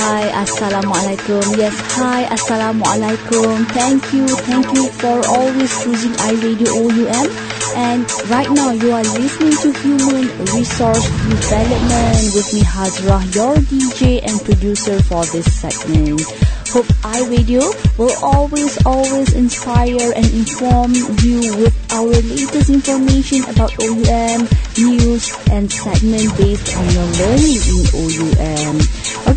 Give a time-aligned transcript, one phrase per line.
[0.00, 1.44] hi, assalamualaikum.
[1.60, 3.68] Yes, hi, assalamualaikum.
[3.76, 7.28] Thank you, thank you for always choosing iRadio OUM.
[7.76, 10.26] And right now you are listening to Human
[10.56, 16.24] Resource Development with me, Hazrah, your DJ and producer for this segment.
[16.72, 17.66] Hope iRadio
[17.98, 24.46] will always, always inspire and inform you with our latest information about OUM,
[24.78, 28.76] news, and segment based on your learning in OUM.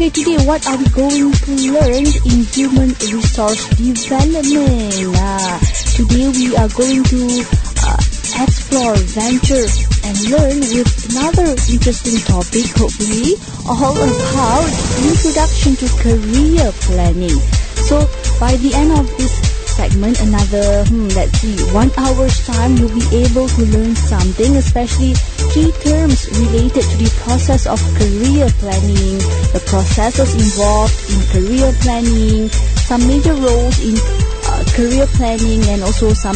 [0.04, 5.16] Okay, today what are we going to learn in human resource development?
[5.16, 5.60] Uh,
[5.96, 7.24] today we are going to
[7.88, 7.96] uh,
[8.44, 9.64] explore, venture,
[10.04, 14.68] and learn with another interesting topic, hopefully, all about
[15.08, 17.40] introduction to career planning.
[17.88, 18.04] So,
[18.42, 23.26] by the end of this segment, another, hmm, let's see, one hour's time, you'll be
[23.26, 25.14] able to learn something, especially
[25.52, 29.18] key terms related to the process of career planning,
[29.54, 32.50] the processes involved in career planning,
[32.86, 36.36] some major roles in uh, career planning, and also some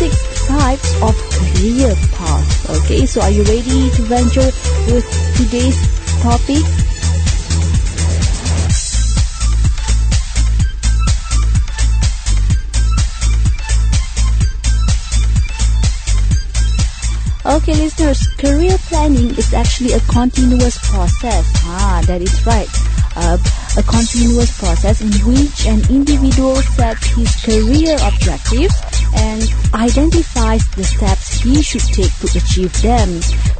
[0.00, 0.16] six
[0.48, 2.70] types of career path.
[2.82, 4.50] Okay, so are you ready to venture
[4.88, 5.04] with
[5.36, 5.76] today's
[6.22, 6.64] topic?
[17.46, 21.48] Okay, listeners, career planning is actually a continuous process.
[21.64, 22.68] Ah, that is right.
[23.16, 23.38] Uh,
[23.78, 28.76] a continuous process in which an individual sets his career objectives
[29.16, 29.40] and
[29.72, 33.08] identifies the steps he should take to achieve them.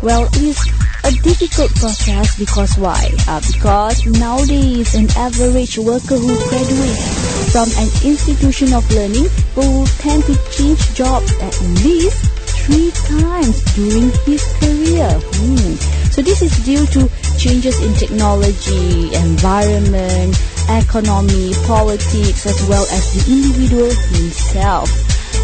[0.03, 0.61] Well, it is
[1.05, 3.09] a difficult process because why?
[3.27, 10.22] Uh, because nowadays an average worker who graduates from an institution of learning will tend
[10.25, 15.11] to change jobs at least three times during his career.
[15.41, 15.75] Hmm.
[16.11, 17.08] So this is due to
[17.39, 20.36] changes in technology, environment,
[20.69, 24.91] economy, politics, as well as the individual himself.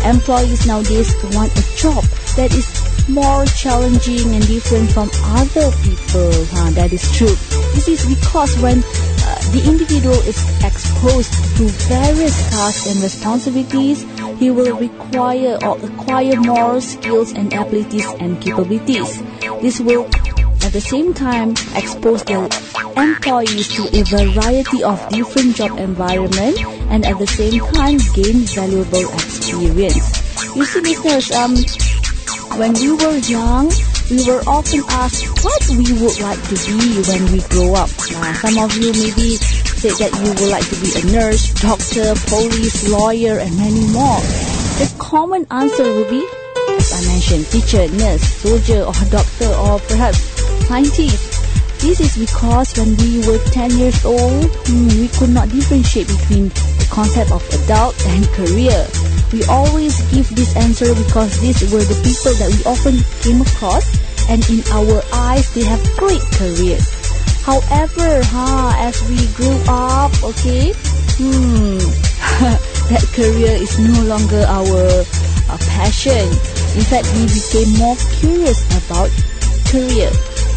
[0.05, 2.05] Employees nowadays want a job
[2.37, 2.67] that is
[3.09, 6.33] more challenging and different from other people.
[6.51, 7.35] Huh, that is true.
[7.75, 14.05] This is because when uh, the individual is exposed to various tasks and responsibilities,
[14.39, 19.23] he will require or acquire more skills and abilities and capabilities.
[19.61, 20.05] This will
[20.65, 22.43] at the same time expose the
[22.97, 26.59] employees to a variety of different job environment
[26.91, 30.27] and at the same time gain valuable experience.
[30.57, 31.55] You see listeners, um,
[32.59, 33.71] when we were young,
[34.11, 37.91] we were often asked what we would like to be when we grow up.
[37.91, 39.37] Uh, some of you maybe
[39.91, 44.19] say that you would like to be a nurse, doctor, police, lawyer, and many more.
[44.83, 46.27] The common answer will be,
[46.75, 50.19] as I mentioned, teacher, nurse, soldier, or doctor, or perhaps
[50.67, 51.39] scientist.
[51.81, 56.49] This is because when we were 10 years old, hmm, we could not differentiate between
[56.49, 58.89] the concept of adult and career.
[59.31, 63.87] We always give this answer because these were the people that we often came across
[64.31, 67.06] and in our eyes they have great careers.
[67.47, 70.75] However, huh, as we grew up, okay,
[71.15, 71.79] hmm,
[72.91, 75.07] that career is no longer our
[75.47, 76.27] uh, passion.
[76.75, 79.15] In fact, we became more curious about
[79.71, 80.11] career.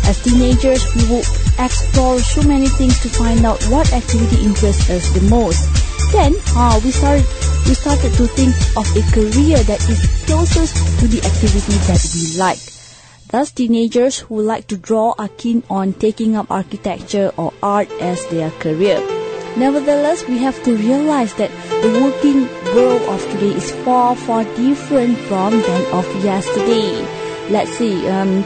[0.09, 1.21] As teenagers, we will
[1.61, 5.69] explore so many things to find out what activity interests us the most.
[6.09, 7.29] Then, uh, we started
[7.69, 12.33] we started to think of a career that is closest to the activity that we
[12.41, 12.78] like.
[13.29, 18.25] Thus, teenagers who like to draw are keen on taking up architecture or art as
[18.27, 18.97] their career.
[19.55, 21.51] Nevertheless, we have to realize that
[21.81, 27.05] the working world of today is far, far different from that of yesterday.
[27.49, 28.43] Let's see, um,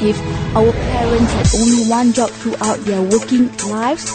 [0.00, 0.16] if
[0.56, 4.06] our parents had only one job throughout their working lives,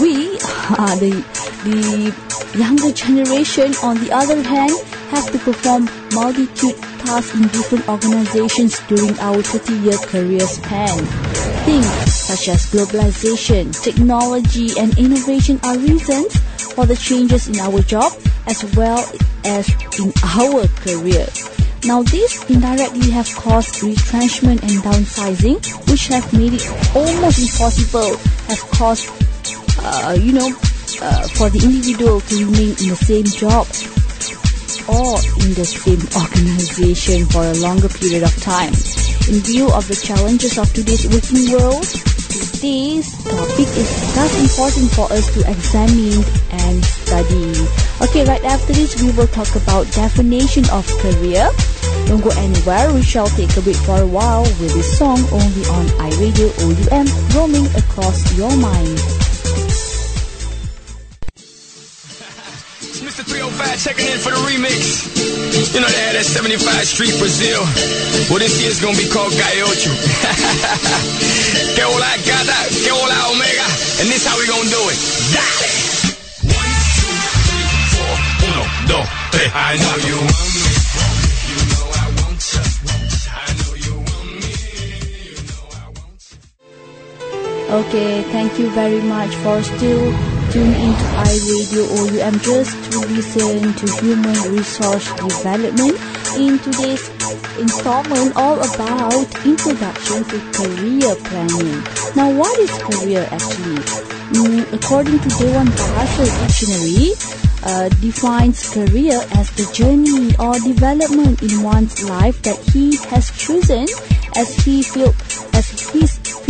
[0.00, 0.38] we,
[0.78, 1.24] uh, the,
[1.64, 4.72] the younger generation, on the other hand,
[5.10, 10.98] have to perform multitude tasks in different organizations during our 30-year career span.
[11.66, 16.36] Things such as globalization, technology, and innovation are reasons
[16.74, 18.12] for the changes in our job
[18.46, 19.04] as well
[19.44, 19.68] as
[19.98, 21.26] in our career.
[21.84, 28.16] Now this indirectly have caused retrenchment and downsizing, which have made it almost impossible,
[28.48, 29.08] have caused,
[29.82, 30.48] uh, you know,
[31.00, 33.66] uh, for the individual to remain in the same job
[34.92, 38.72] or in the same organization for a longer period of time.
[39.32, 41.86] In view of the challenges of today's working world,
[42.60, 46.20] today's topic is thus important for us to examine
[46.60, 47.56] and study.
[48.04, 51.48] Okay, right after this, we will talk about definition of career.
[52.04, 55.64] Don't go anywhere, we shall take a break for a while with this song only
[55.72, 59.29] on iRadio OUM roaming across your mind.
[63.80, 65.08] Checking in for the remix.
[65.72, 67.64] You know they had that 75 Street Brazil.
[68.28, 69.88] Well, this year's gonna be called Calle Ocho.
[71.72, 73.64] que hola gata, que hola omega.
[74.04, 75.00] And this how we gonna do it.
[75.32, 75.64] Dale!
[76.52, 77.08] One, two,
[77.48, 78.12] three, four.
[78.52, 79.48] Uno, dos, tres.
[79.48, 80.76] I know you want me.
[81.48, 82.60] You know I want you.
[83.32, 84.60] I know you want me.
[85.24, 86.20] You know I want.
[87.88, 93.86] Okay, thank you very much for still tuning into iRadio OUM just to listen to
[94.02, 95.94] human resource development
[96.34, 97.06] in today's
[97.54, 101.78] installment all about introduction to career planning.
[102.16, 103.78] Now, what is career actually?
[104.34, 107.14] Mm, according to Dewan Bahasa Dictionary,
[107.62, 113.86] uh, defines career as the journey or development in one's life that he has chosen
[114.34, 115.14] as he feel
[115.54, 115.69] as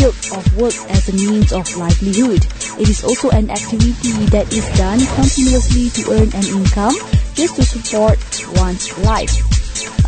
[0.01, 2.41] field of work as a means of livelihood.
[2.81, 6.97] It is also an activity that is done continuously to earn an income
[7.37, 8.17] just to support
[8.57, 9.37] one's life.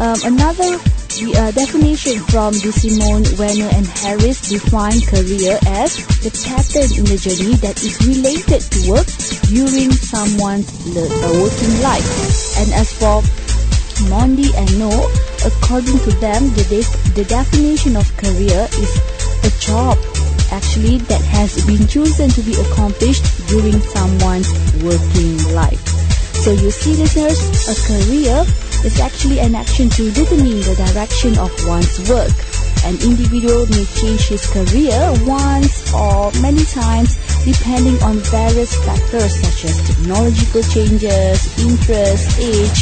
[0.01, 0.81] Um, another
[1.21, 7.21] the, uh, definition from DeSimone, Werner and Harris define career as the pattern in the
[7.21, 9.09] journey that is related to work
[9.53, 11.05] during someone's uh,
[11.37, 12.09] working life.
[12.65, 13.21] And as for
[14.09, 15.13] Mondy and Noe,
[15.45, 19.12] according to them, the, de- the definition of career is
[19.45, 19.99] a job
[20.53, 24.53] actually that has been chosen to be accomplished during someone's
[24.85, 25.81] working life.
[26.43, 27.39] So you see listeners,
[27.71, 28.45] a career
[28.85, 32.35] is actually an action to determine the direction of one's work.
[32.85, 39.71] An individual may change his career once or many times depending on various factors such
[39.71, 42.81] as technological changes, interest, age,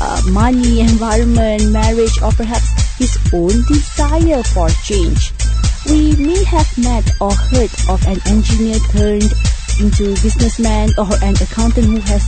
[0.00, 5.32] uh, money, environment, marriage, or perhaps his own desire for change.
[5.90, 9.26] We may have met or heard of an engineer turned
[9.80, 12.22] into businessman or an accountant who has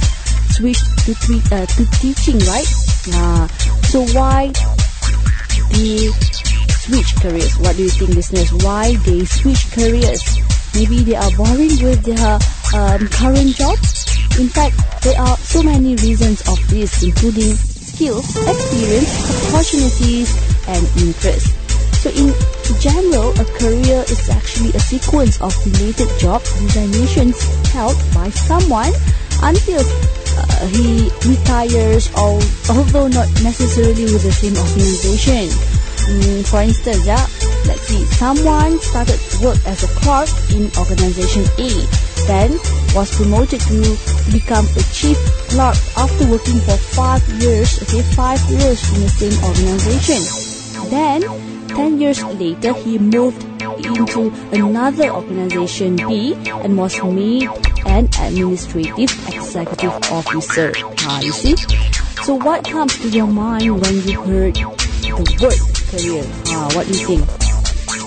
[0.51, 2.67] switched to, uh, to teaching, right?
[3.15, 3.47] Uh,
[3.87, 4.51] so why
[5.71, 6.11] they
[6.83, 7.57] switch careers?
[7.59, 8.53] What do you think, listeners?
[8.65, 10.23] Why they switch careers?
[10.75, 12.39] Maybe they are boring with their
[12.75, 13.79] um, current job.
[14.43, 14.75] In fact,
[15.05, 20.35] there are so many reasons of this, including skills, experience, opportunities,
[20.67, 21.62] and interest.
[22.03, 22.35] So in
[22.83, 27.39] general, a career is actually a sequence of related job designations
[27.71, 28.91] held by someone
[29.39, 32.43] until uh, he retires, or,
[32.75, 35.47] although not necessarily with the same organization.
[35.47, 37.23] Mm, for instance, yeah,
[37.71, 41.71] let's see, someone started work as a clerk in organization A,
[42.27, 42.51] then
[42.99, 43.79] was promoted to
[44.35, 45.15] become a chief
[45.55, 50.19] clerk after working for five years, okay, five years in the same organization.
[50.91, 51.23] Then,
[51.75, 53.43] 10 years later, he moved
[53.85, 57.49] into another organization B and was made
[57.87, 60.73] an administrative executive officer.
[61.01, 61.57] Ah, you see?
[62.25, 66.25] So what comes to your mind when you heard the word career?
[66.53, 67.25] Ah, what do you think?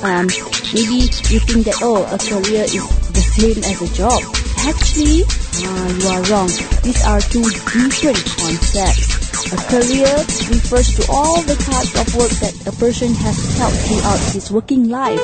[0.06, 0.28] Um,
[0.74, 2.86] maybe you think that, oh, a career is
[3.18, 4.22] the same as a job.
[4.62, 5.24] Actually,
[5.66, 6.50] ah, you are wrong.
[6.86, 9.15] These are two different concepts.
[9.54, 10.10] A career
[10.50, 14.90] refers to all the types of work that a person has held throughout his working
[14.90, 15.22] life.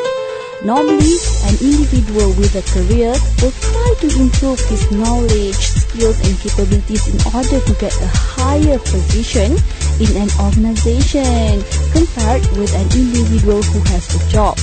[0.63, 1.17] Normally,
[1.49, 7.17] an individual with a career will try to improve his knowledge, skills, and capabilities in
[7.33, 9.57] order to get a higher position
[9.97, 14.53] in an organization compared with an individual who has a job.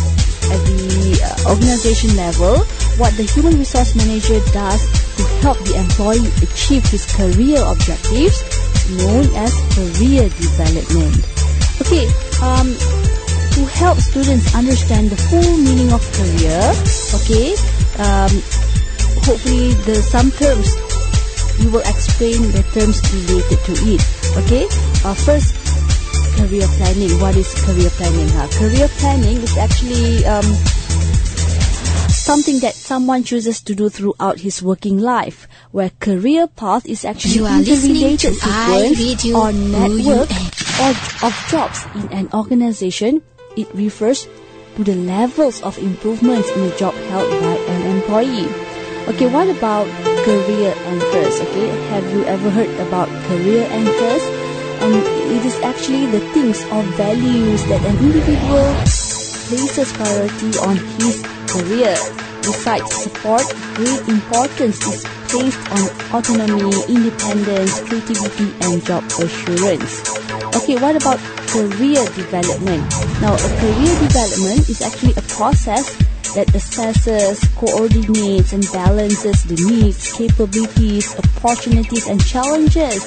[0.55, 2.63] At the uh, organization level,
[2.95, 4.87] what the human resource manager does
[5.19, 8.39] to help the employee achieve his career objectives
[8.91, 11.21] known as career development.
[11.81, 12.07] Okay,
[12.43, 12.69] um,
[13.55, 16.63] to help students understand the full meaning of career,
[17.21, 17.53] okay,
[17.99, 18.33] um,
[19.25, 20.75] hopefully the some terms
[21.59, 24.03] we will explain the terms related to it.
[24.39, 24.65] Okay,
[25.05, 25.55] uh, first
[26.39, 27.11] career planning.
[27.21, 28.29] What is career planning?
[28.31, 28.47] Huh?
[28.59, 30.45] Career planning is actually um,
[32.07, 37.45] something that someone chooses to do throughout his working life, where career path is actually
[37.45, 40.31] interrelated to sequence or network
[40.81, 40.91] or
[41.27, 43.23] of jobs in an organization.
[43.57, 44.27] It refers
[44.77, 48.49] to the levels of improvements in the job held by an employee.
[49.09, 49.87] Okay, what about
[50.25, 51.41] career anchors?
[51.41, 54.23] Okay, have you ever heard about career anchors?
[54.81, 54.95] Um,
[55.35, 58.69] it is actually the things or values that an individual
[59.51, 61.19] places priority on his
[61.51, 61.97] career.
[62.43, 63.43] Besides support,
[63.75, 65.85] great importance is placed on
[66.17, 70.03] autonomy, independence, creativity, and job assurance.
[70.57, 72.83] Okay, what about career development?
[73.21, 75.97] Now, a career development is actually a process
[76.35, 83.05] that assesses, coordinates, and balances the needs, capabilities, opportunities, and challenges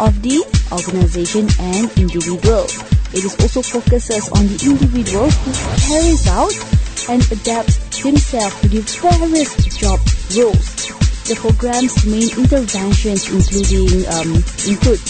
[0.00, 2.64] of the organization and individual.
[3.12, 5.52] It is also focuses on the individual who
[5.84, 6.52] carries out
[7.08, 10.00] and adapts himself to the various job
[10.36, 11.01] roles.
[11.22, 15.02] The program's main interventions including um, include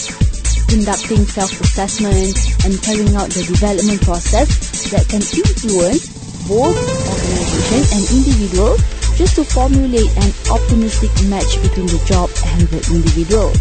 [0.69, 2.33] conducting self-assessment
[2.65, 4.49] and carrying out the development process
[4.93, 6.09] that can influence
[6.45, 6.77] both
[7.09, 8.77] organization and individual
[9.17, 13.53] just to formulate an optimistic match between the job and the individual.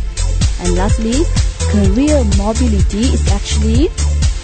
[0.64, 1.24] And lastly,
[1.72, 3.88] career mobility is actually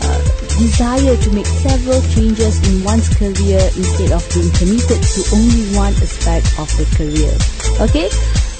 [0.02, 0.19] uh,
[0.59, 5.95] desire to make several changes in one's career instead of being committed to only one
[6.02, 7.33] aspect of the career.
[7.81, 8.11] Okay,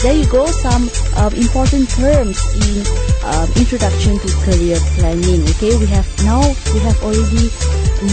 [0.03, 0.47] there you go.
[0.47, 2.87] Some um, important terms in
[3.27, 5.43] um, introduction to career planning.
[5.59, 5.77] Okay?
[5.77, 6.39] We have now
[6.73, 7.51] we have already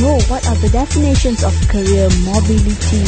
[0.02, 3.06] know what are the definitions of career mobility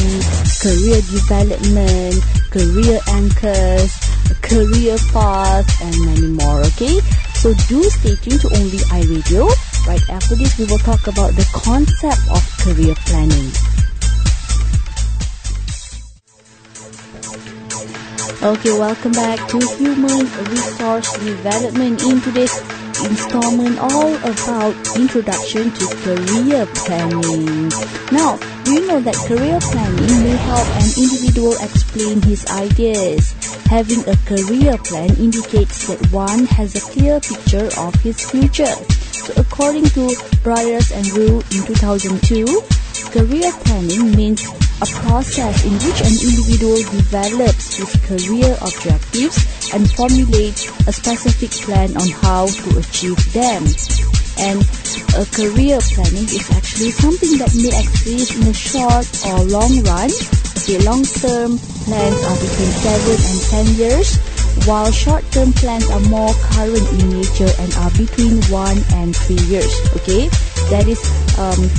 [0.62, 2.22] career development
[2.54, 3.98] career anchors
[4.46, 6.62] career path and many more.
[6.78, 7.02] Okay?
[7.34, 9.50] So do stay tuned to only iRadio
[9.88, 13.52] right after this we will talk about the concept of career planning
[18.44, 22.02] Okay, welcome back to Human Resource Development.
[22.04, 22.56] In today's
[23.04, 27.70] installment, all about introduction to career planning.
[28.12, 33.34] Now, do you know that career planning may help an individual explain his ideas?
[33.66, 38.76] Having a career plan indicates that one has a clear picture of his future.
[39.28, 40.08] So according to
[40.40, 42.48] Byars and Rue in 2002,
[43.12, 44.40] career planning means
[44.80, 49.36] a process in which an individual develops his career objectives
[49.76, 53.68] and formulates a specific plan on how to achieve them.
[54.40, 54.64] And
[55.20, 60.08] a career planning is actually something that may exist in the short or long run.
[60.64, 64.16] The long-term plans are between 7 and 10 years,
[64.66, 69.74] while short-term plans are more current in nature and are between 1 and 3 years.
[69.98, 70.30] Okay,
[70.72, 71.02] that is
[71.38, 71.70] um,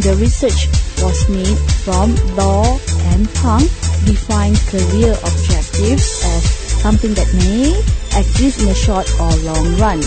[0.00, 0.68] the research
[1.02, 2.78] was made from Law
[3.12, 3.66] and Pang
[4.04, 6.42] define career objectives as
[6.80, 7.76] something that may
[8.18, 10.02] exist in the short or long run.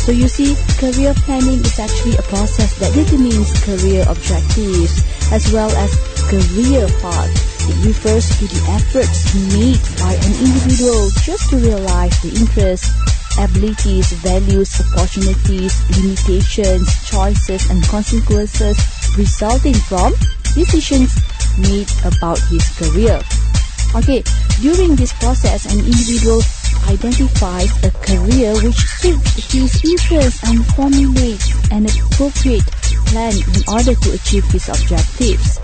[0.00, 5.70] So you see, career planning is actually a process that determines career objectives as well
[5.70, 5.90] as
[6.28, 7.49] career path.
[7.86, 12.90] Refers to the efforts made by an individual just to realize the interests,
[13.38, 18.76] abilities, values, opportunities, limitations, choices, and consequences
[19.16, 20.12] resulting from
[20.52, 21.14] decisions
[21.58, 23.22] made about his career.
[23.96, 24.22] Okay,
[24.60, 26.42] during this process, an individual
[26.86, 32.66] identifies a career which suits his interests and formulates an appropriate
[33.08, 35.58] plan in order to achieve his objectives.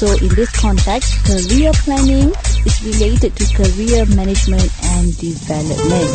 [0.00, 2.32] So in this context, career planning
[2.64, 4.64] is related to career management
[4.96, 6.08] and development.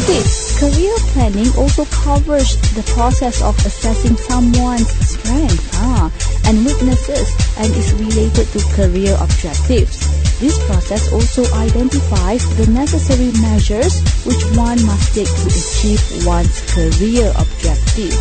[0.00, 0.24] Okay,
[0.56, 6.08] career planning also covers the process of assessing someone's strengths huh,
[6.48, 7.28] and weaknesses
[7.60, 10.00] and is related to career objectives.
[10.40, 17.28] This process also identifies the necessary measures which one must take to achieve one's career
[17.36, 18.16] objectives.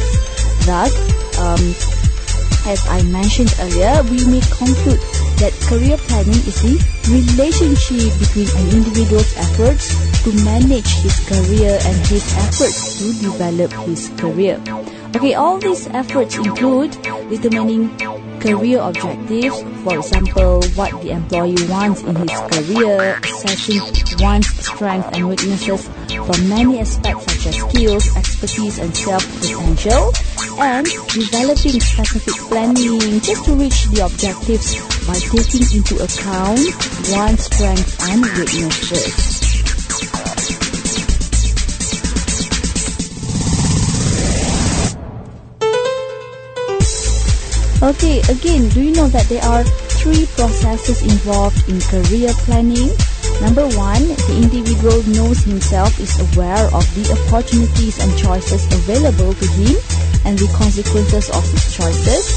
[0.68, 0.92] Thus,
[1.40, 1.64] um,
[2.68, 5.00] as I mentioned earlier, we may conclude
[5.40, 6.76] that career planning is the
[7.08, 14.12] relationship between an individual's efforts to manage his career and his efforts to develop his
[14.20, 14.60] career.
[15.16, 16.92] Okay, all these efforts include
[17.32, 17.88] determining
[18.40, 23.80] career objectives, for example, what the employee wants in his career, assessing
[24.20, 30.12] one's strengths and weaknesses from many aspects such as skills, expertise, and self-potential,
[30.60, 34.74] and developing specific planning just to reach the objectives
[35.06, 36.60] by taking into account
[37.14, 39.38] one's strengths and weaknesses.
[47.84, 52.90] Okay, again, do you know that there are three processes involved in career planning?
[53.40, 59.46] Number one, the individual knows himself, is aware of the opportunities and choices available to
[59.46, 62.28] him and the consequences of his choices.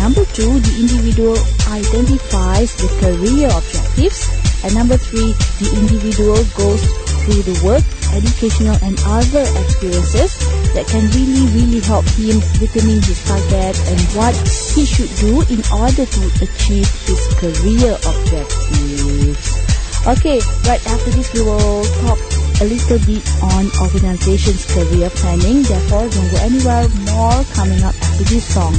[0.00, 1.36] Number two, the individual
[1.68, 4.32] identifies the career objectives.
[4.64, 6.80] And number three, the individual goes
[7.22, 7.84] through the work,
[8.16, 10.40] educational and other experiences
[10.72, 14.34] that can really, really help him determine his target and what
[14.72, 19.52] he should do in order to achieve his career objectives.
[20.08, 25.62] Okay, right after this we will talk a little bit on organization's career planning.
[25.62, 26.88] Therefore, don't go anywhere.
[27.10, 28.74] More coming up after this song.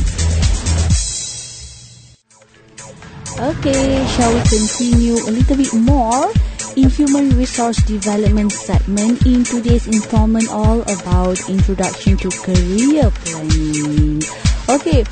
[3.36, 6.32] Okay, shall we continue a little bit more
[6.76, 14.22] in human resource development segment in today's installment all about introduction to career planning.
[14.70, 15.04] Okay,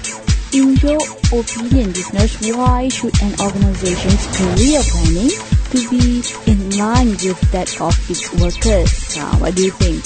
[0.53, 1.00] in your
[1.32, 7.98] opinion, listeners, why should an organization's career planning to be in line with that of
[8.06, 9.18] its workers?
[9.18, 10.06] Uh, what do you think?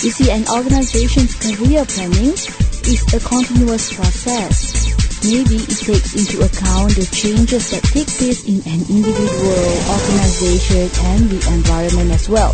[0.00, 4.88] You see, an organization's career planning is a continuous process.
[5.24, 11.20] Maybe it takes into account the changes that take place in an individual, organization, and
[11.28, 12.52] the environment as well.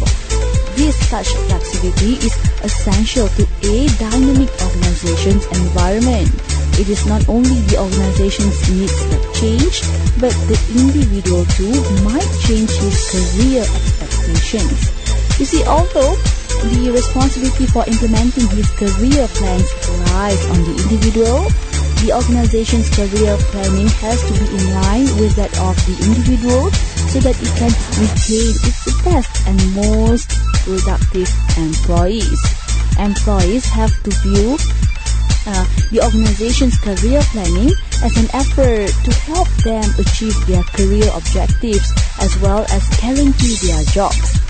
[0.75, 2.35] This such flexibility is
[2.67, 6.35] essential to a dynamic organization's environment.
[6.81, 9.85] It is not only the organization's needs that change,
[10.17, 11.77] but the individual too
[12.09, 14.89] might change his career expectations.
[15.37, 16.17] You see, although
[16.73, 19.69] the responsibility for implementing his career plans
[20.09, 21.53] lies on the individual,
[22.01, 26.73] the organization's career planning has to be in line with that of the individual
[27.13, 30.33] so that it can retain its best and most
[30.65, 31.29] productive
[31.61, 32.41] employees.
[32.97, 34.57] Employees have to view
[35.47, 41.89] uh, the organization's career planning as an effort to help them achieve their career objectives
[42.21, 44.41] as well as guarantee their jobs.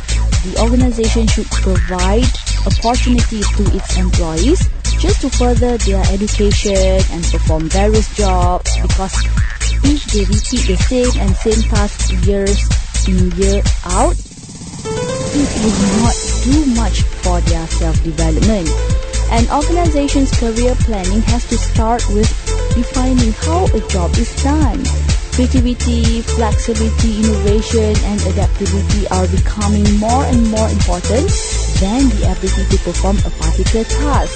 [0.42, 2.30] The organization should provide
[2.66, 4.68] opportunities to its employees
[4.98, 9.14] just to further their education and perform various jobs because
[9.84, 12.60] if they repeat the same and same tasks years
[13.08, 14.16] in year out,
[15.32, 18.99] it will not do much for their self-development.
[19.30, 22.26] An organization's career planning has to start with
[22.74, 24.82] defining how a job is done.
[25.38, 31.30] Creativity, flexibility, innovation, and adaptability are becoming more and more important
[31.78, 34.34] than the ability to perform a particular task.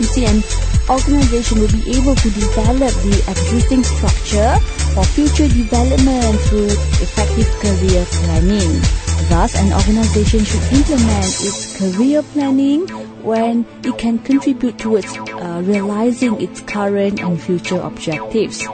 [0.00, 0.40] You see, an
[0.88, 4.56] organization will be able to develop the existing structure
[4.96, 6.72] for future development through
[7.04, 8.80] effective career planning.
[9.28, 12.86] Thus, an organization should implement its career planning
[13.22, 18.64] when it can contribute towards uh, realizing its current and future objectives.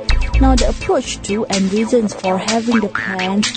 [0.40, 3.48] Now, the approach to and reasons for having the plans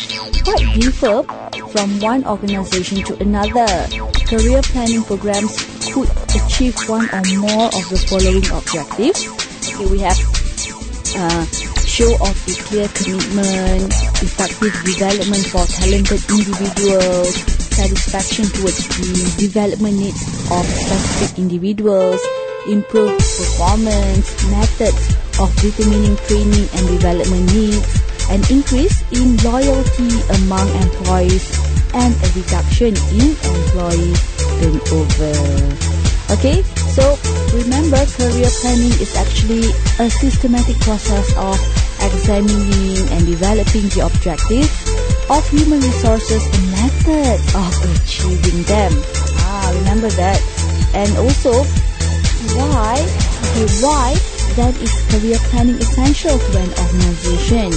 [0.43, 1.23] quite differ
[1.71, 3.67] from one organization to another.
[4.25, 5.55] Career planning programs
[5.91, 9.27] could achieve one or more of the following objectives.
[9.75, 10.17] Okay, we have
[11.15, 11.45] uh,
[11.99, 13.91] show of a clear commitment,
[14.23, 17.35] effective development for talented individuals,
[17.75, 22.23] satisfaction towards the development needs of specific individuals,
[22.71, 25.11] improved performance, methods
[25.43, 27.83] of determining training and development needs,
[28.31, 31.51] an increase in loyalty among employees,
[31.99, 34.15] and a reduction in employee
[34.63, 35.35] turnover.
[36.31, 36.63] Okay,
[36.95, 37.19] so
[37.51, 39.67] remember career planning is actually
[39.99, 41.59] a systematic process of
[42.01, 44.71] examining and developing the objectives
[45.29, 48.91] of human resources and methods of achieving them.
[49.45, 50.41] Ah, remember that.
[50.93, 51.63] And also,
[52.57, 54.15] why, okay, why
[54.55, 57.69] that is career planning essential to an organization?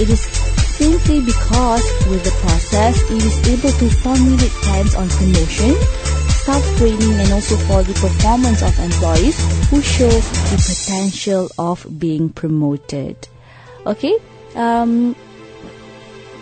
[0.00, 0.20] It is
[0.76, 5.74] simply because with the process, it is able to formulate plans on promotion,
[6.42, 9.36] staff training and also for the performance of employees
[9.68, 13.28] who show the potential of being promoted.
[13.86, 14.18] Okay,
[14.56, 15.14] um,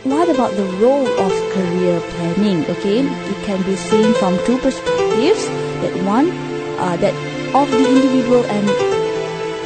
[0.04, 2.64] what about the role of career planning?
[2.64, 5.44] Okay, it can be seen from two perspectives.
[5.84, 6.32] That one,
[6.80, 7.12] uh, that
[7.52, 8.64] of the individual and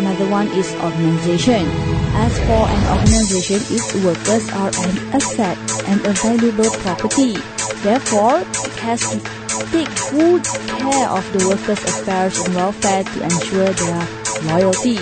[0.02, 1.70] another one is organization.
[2.18, 7.38] As for an organization, its workers are an asset and a valuable property.
[7.86, 9.22] Therefore, it has to
[9.70, 10.42] take good
[10.82, 14.02] care of the workers' affairs and welfare to ensure their
[14.50, 14.98] loyalty.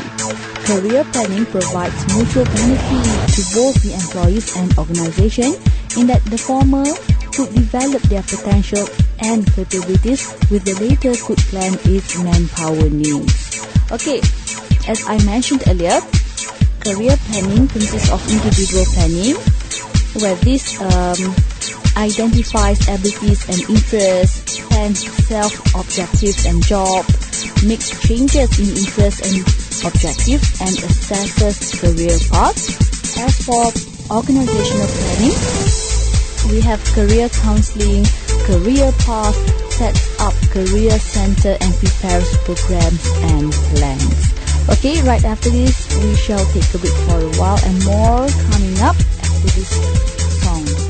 [0.66, 3.06] Career planning provides mutual benefit
[3.38, 5.54] to both the employees and organization
[5.96, 6.82] in that the former
[7.30, 8.82] could develop their potential
[9.22, 13.62] and capabilities with the later could plan its manpower needs.
[13.92, 14.18] Okay,
[14.90, 16.02] as I mentioned earlier,
[16.82, 19.38] career planning consists of individual planning,
[20.18, 21.30] where this um,
[21.94, 27.06] identifies abilities and interests, plans self-objectives and job,
[27.62, 29.46] makes changes in interests and
[29.84, 32.78] objectives, and assesses career paths.
[33.18, 33.72] As for
[34.14, 35.36] organizational planning,
[36.50, 38.04] we have career counseling,
[38.46, 39.36] career path,
[39.72, 44.32] sets up career center and prepares programs and plans.
[44.70, 48.78] Okay, right after this, we shall take a break for a while and more coming
[48.80, 49.70] up after this
[50.42, 50.86] song.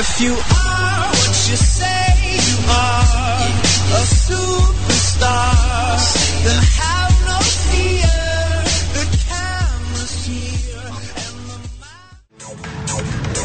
[0.00, 3.50] If you are what you say you are,
[3.98, 5.58] a superstar,
[6.44, 8.14] then have no fear.
[8.94, 10.94] The camera's here.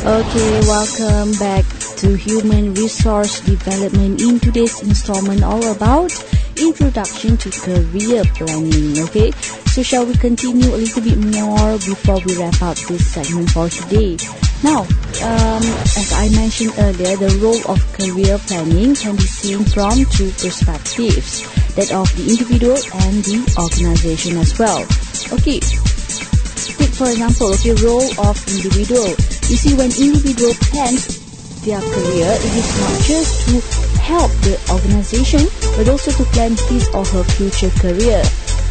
[0.06, 1.66] Okay, welcome back
[1.98, 4.22] to Human Resource Development.
[4.22, 6.14] In today's installment, all about
[6.62, 9.00] introduction to career planning.
[9.06, 9.32] Okay,
[9.74, 13.66] so shall we continue a little bit more before we wrap up this segment for
[13.74, 14.14] today?
[14.62, 14.86] Now,
[15.26, 15.66] um,
[15.98, 21.42] as I mentioned earlier, the role of career planning can be seen from two perspectives
[21.74, 24.86] that of the individual and the organization as well.
[25.34, 29.10] Okay, take for example, okay, role of individual.
[29.50, 31.18] You see, when individual plans
[31.66, 33.58] their career, it is not just to
[34.06, 35.50] help the organization,
[35.82, 38.22] but also to plan his or her future career.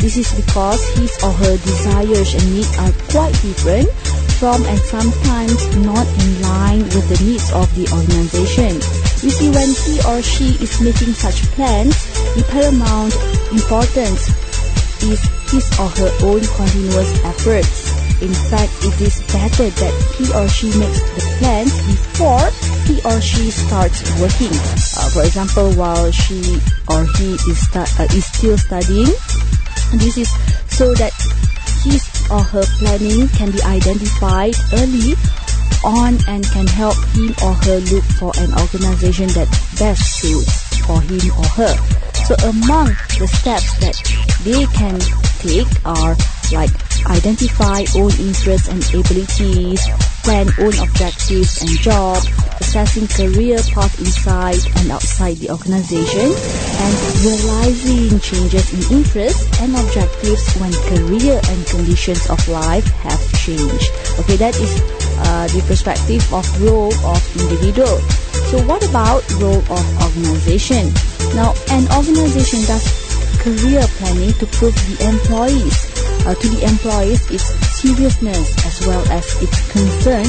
[0.03, 3.87] This is because his or her desires and needs are quite different
[4.43, 8.83] from and sometimes not in line with the needs of the organization.
[9.23, 11.95] You see, when he or she is making such plans,
[12.35, 13.15] the paramount
[13.55, 14.27] importance
[15.07, 15.23] is
[15.55, 17.95] his or her own continuous efforts.
[18.19, 22.51] In fact, it is better that he or she makes the plans before
[22.91, 24.51] he or she starts working.
[24.99, 26.59] Uh, for example, while she
[26.91, 29.11] or he is, stu- uh, is still studying,
[30.01, 30.31] this is
[30.69, 31.13] so that
[31.85, 35.15] his or her planning can be identified early
[35.85, 41.01] on and can help him or her look for an organization that best suits for
[41.03, 41.75] him or her.
[42.25, 43.97] So among the steps that
[44.45, 44.99] they can
[45.43, 46.17] take are
[46.53, 46.71] like
[47.07, 49.83] identify own interests and abilities,
[50.23, 52.19] plan own objectives and job,
[52.63, 60.43] assessing career path inside and outside the organization, and realizing changes in interests and objectives
[60.63, 63.91] when career and conditions of life have changed.
[64.23, 64.81] Okay, that is
[65.27, 67.99] uh, the perspective of role of individual.
[68.51, 70.93] So what about role of organization?
[71.35, 72.85] Now, an organization does
[73.43, 75.77] career planning to prove the employees
[76.27, 80.25] uh, to the employees its seriousness as well as its concern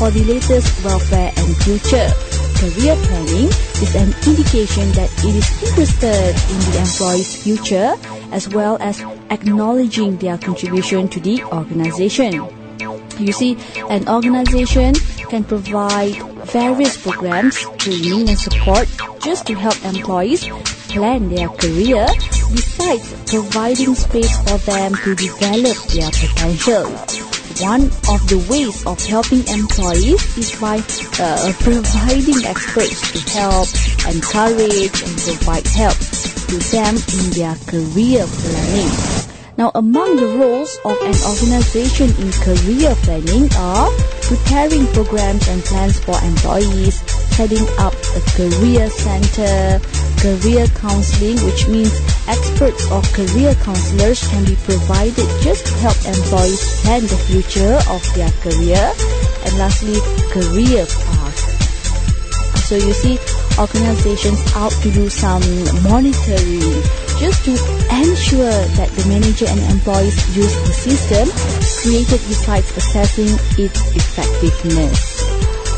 [0.00, 2.08] for the latest welfare and future.
[2.56, 3.52] Career planning
[3.84, 7.92] is an indication that it is interested in the employee's future
[8.32, 12.40] as well as acknowledging their contribution to the organization.
[13.18, 13.58] You see,
[13.90, 14.94] an organization
[15.28, 16.16] can provide
[16.48, 18.88] various programs, training and support
[19.20, 20.48] just to help employees
[20.88, 22.06] plan their career
[22.54, 26.86] besides providing space for them to develop their potential.
[27.62, 30.78] One of the ways of helping employees is by
[31.18, 33.68] uh, providing experts to help,
[34.06, 35.98] encourage and provide help
[36.50, 38.90] to them in their career planning.
[39.56, 43.90] Now, among the roles of an organization in career planning are
[44.22, 46.98] preparing programs and plans for employees,
[47.38, 49.78] setting up a career center,
[50.24, 51.92] career counseling, which means
[52.26, 58.00] experts or career counselors can be provided just to help employees plan the future of
[58.16, 58.80] their career,
[59.44, 60.00] and lastly,
[60.32, 61.40] career path.
[62.64, 63.20] So you see,
[63.60, 65.44] organizations out to do some
[65.84, 66.72] monitoring
[67.20, 67.52] just to
[67.92, 71.28] ensure that the manager and employees use the system
[71.84, 73.28] created besides assessing
[73.60, 75.13] its effectiveness.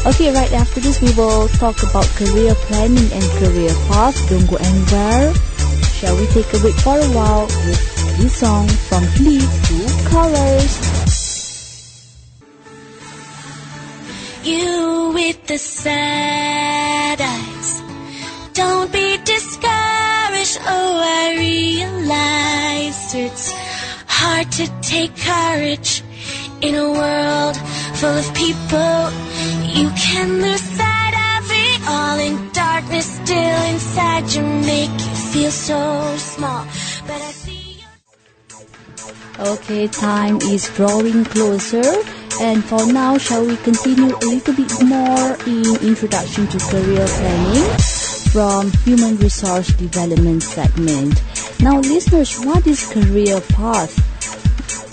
[0.06, 4.14] Okay, right after this, we will talk about career planning and career path.
[4.30, 5.34] Don't go anywhere.
[5.98, 10.74] Shall we take a break for a while with this song from Fleet to Colors?
[14.44, 17.82] You with the sad eyes.
[18.52, 20.60] Don't be discouraged.
[20.70, 23.52] Oh, I realize it's
[24.06, 26.04] hard to take courage
[26.60, 27.56] in a world
[27.98, 29.25] full of people
[29.76, 35.50] you can lose sight of it all in darkness still inside you make you feel
[35.50, 36.64] so small
[37.06, 37.66] but I see
[39.38, 41.84] Okay, time is drawing closer.
[42.40, 47.68] And for now, shall we continue a little bit more in Introduction to Career Planning
[48.32, 51.22] from Human Resource Development segment.
[51.60, 53.92] Now, listeners, what is career path?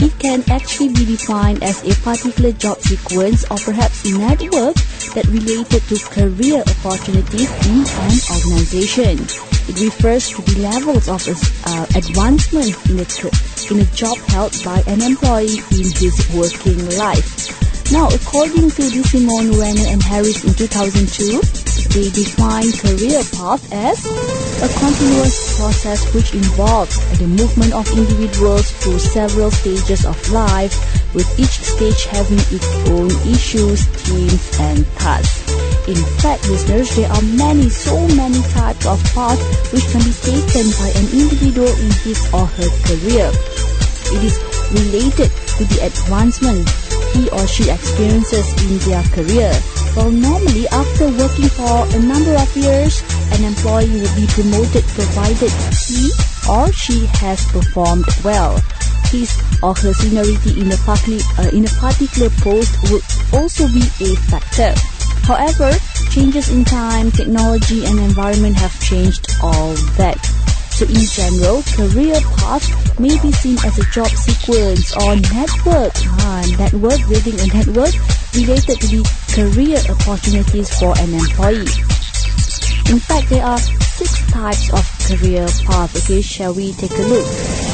[0.04, 4.76] It can actually be defined as a particular job sequence or perhaps a network
[5.16, 9.16] that related to career opportunities in an organization.
[9.72, 11.24] It refers to the levels of
[11.64, 13.08] uh, advancement in a,
[13.72, 17.83] in a job held by an employee in his working life.
[17.94, 21.38] Now, according to DeSimone, Werner and Harris in 2002,
[21.94, 24.02] they define career path as
[24.66, 30.74] a continuous process which involves the movement of individuals through several stages of life,
[31.14, 35.54] with each stage having its own issues, themes, and tasks.
[35.88, 40.66] In fact, listeners, there are many, so many types of paths which can be taken
[40.82, 43.30] by an individual in his or her career.
[44.18, 44.42] It is
[44.74, 46.66] related to the advancement
[47.14, 49.54] he or she experiences in their career.
[49.96, 55.54] Well, normally after working for a number of years, an employee will be promoted provided
[55.86, 56.12] he
[56.50, 58.58] or she has performed well.
[59.14, 59.30] His
[59.62, 64.74] or her seniority in a, uh, in a particular post would also be a factor.
[65.24, 65.72] However,
[66.10, 70.33] changes in time, technology and environment have changed all that.
[70.84, 75.96] So in general, career path may be seen as a job sequence or network,
[76.28, 77.96] ah, network, building a network
[78.36, 81.72] related to the career opportunities for an employee.
[82.92, 83.60] In fact, there are
[83.96, 85.96] six types of career path.
[86.04, 87.28] Okay, shall we take a look?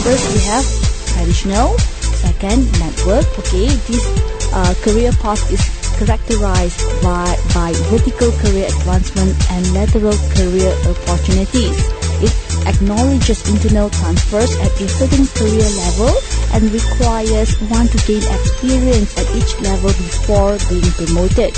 [0.06, 0.68] First, we have
[1.10, 1.80] traditional.
[2.22, 3.26] Second, network.
[3.42, 4.06] Okay, this
[4.54, 5.66] uh, career path is
[5.98, 7.26] characterized by,
[7.58, 11.99] by vertical career advancement and lateral career opportunities.
[12.22, 12.36] It
[12.68, 16.12] acknowledges internal transfers at a certain career level
[16.52, 21.56] and requires one to gain experience at each level before being promoted.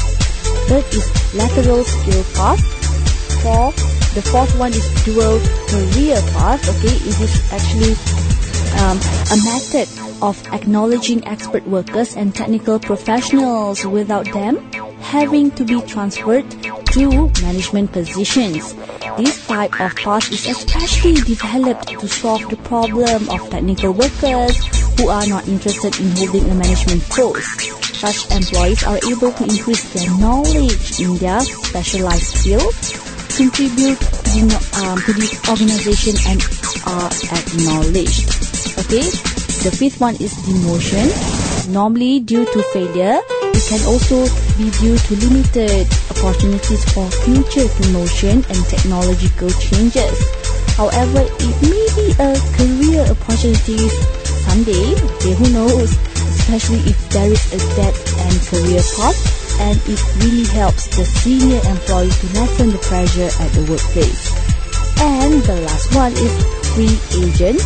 [0.69, 2.61] Third is lateral skill path.
[3.41, 3.71] Four,
[4.13, 6.61] the fourth one is dual career path.
[6.77, 7.97] Okay, it is actually
[8.85, 9.01] um,
[9.33, 9.89] a method
[10.21, 14.61] of acknowledging expert workers and technical professionals without them
[15.11, 16.49] having to be transferred
[16.87, 18.73] to management positions.
[19.17, 24.55] This type of path is especially developed to solve the problem of technical workers
[24.95, 27.43] who are not interested in holding a management post.
[27.99, 32.71] Such employees are able to increase their knowledge in their specialized field,
[33.35, 34.39] contribute to
[34.79, 36.39] um, to the organization and
[36.87, 38.31] are acknowledged.
[38.79, 39.03] Okay,
[39.67, 41.11] the fifth one is demotion.
[41.67, 43.19] Normally due to failure,
[43.53, 44.25] it can also
[44.57, 50.15] be due to limited opportunities for future promotion and technological changes.
[50.75, 53.89] However, it may be a career opportunity
[54.47, 55.91] someday, okay, who knows,
[56.39, 59.19] especially if there is a dead and career path
[59.61, 64.31] and it really helps the senior employee to lessen the pressure at the workplace.
[64.99, 66.33] And the last one is
[66.73, 67.61] free agent,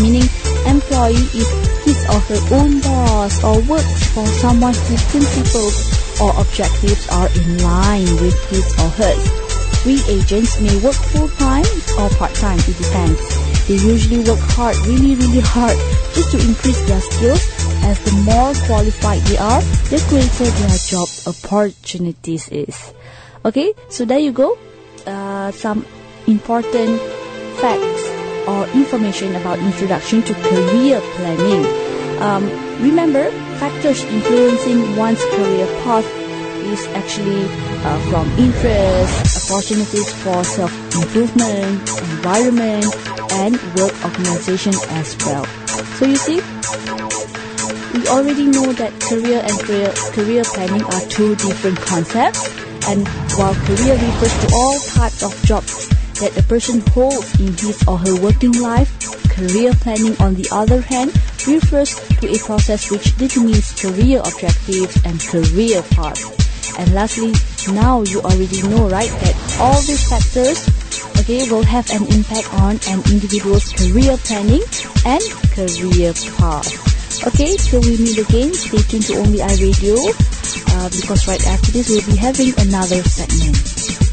[0.00, 0.28] meaning
[0.66, 1.48] employee is
[1.84, 5.76] his or her own boss or works for someone whose principles
[6.20, 9.24] or objectives are in line with his or hers.
[9.82, 11.66] Free agents may work full-time
[11.98, 13.20] or part-time, it depends.
[13.68, 15.76] They usually work hard, really, really hard,
[16.14, 17.42] just to increase their skills.
[17.84, 19.60] As the more qualified they are,
[19.92, 22.94] the greater their job opportunities is.
[23.44, 24.56] Okay, so there you go.
[25.06, 25.84] Uh, some
[26.26, 26.98] important
[27.60, 28.03] facts
[28.46, 31.64] or information about introduction to career planning.
[32.20, 32.44] Um,
[32.82, 36.06] remember, factors influencing one's career path
[36.64, 37.44] is actually
[37.84, 42.86] uh, from interest, opportunities for self-improvement, environment,
[43.32, 45.44] and work organization as well.
[45.98, 46.40] So you see,
[47.94, 52.48] we already know that career and career, career planning are two different concepts.
[52.86, 55.93] And while career refers to all types of jobs
[56.24, 58.88] that a person holds in his or her working life,
[59.28, 61.12] career planning on the other hand
[61.44, 66.24] refers to a process which determines career objectives and career paths.
[66.80, 67.36] And lastly,
[67.76, 70.64] now you already know, right, that all these factors,
[71.20, 74.64] okay, will have an impact on an individual's career planning
[75.04, 75.20] and
[75.52, 76.72] career path.
[77.28, 80.00] Okay, till we meet again, stay tuned to Only iRadio,
[80.72, 84.03] uh, because right after this we'll be having another segment.